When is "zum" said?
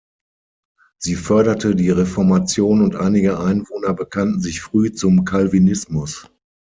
4.91-5.25